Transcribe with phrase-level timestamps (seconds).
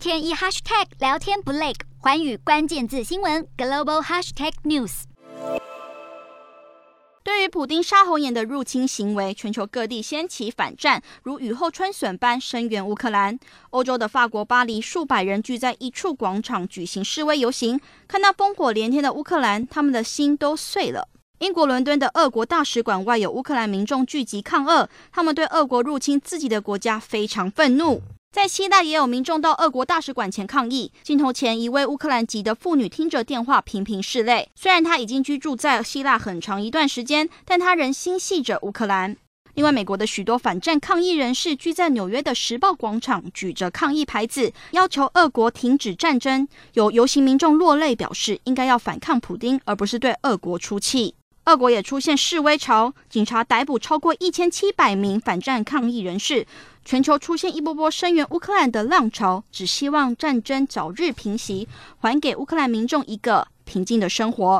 [0.00, 5.02] 天一 hashtag 聊天不累，环宇关键字新闻 global hashtag news。
[7.22, 13.38] 对于普丁杀红眼的入侵行为，全球各地掀起反战，如雨后春笋般声援乌克兰。
[13.68, 17.78] 欧洲的法国巴黎，数百人聚在一处广场举行示威游行，
[18.08, 21.08] 看到烽火连天的乌克兰，他们的心都碎了。
[21.40, 28.00] 英国伦敦的俄国大使馆外有乌克兰民众聚集抗俄，他们对俄国入侵自己的国家非常愤怒。
[28.32, 30.92] 在希腊也有民众到俄国大使馆前抗议。
[31.02, 34.48] 镜头前一位乌克兰籍的妇女听着电话频频拭泪。
[34.54, 39.16] 虽然她已经居住在希腊很长一段时间，但她仍心系着乌克兰。
[39.54, 46.46] 另外，美国的许多反战抗议人士聚在纽约的时报广场，举着抗议牌子，要求俄国停止战争。
[46.74, 51.16] 有游行民众落泪，表示应该要反抗普丁，而不是对俄国出气。
[51.46, 56.46] 俄国也出现示威潮，警察逮捕超过一千七百名反战抗议人士。
[56.84, 61.68] 全球出现一波波声援乌克兰的浪潮，只希望战争早日平息，
[61.98, 64.58] 还给乌克兰民众一个平静的生活。